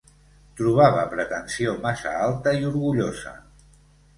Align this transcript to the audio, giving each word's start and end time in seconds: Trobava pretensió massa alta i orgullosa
Trobava 0.61 1.03
pretensió 1.11 1.75
massa 1.83 2.15
alta 2.29 2.55
i 2.63 2.67
orgullosa 2.71 3.35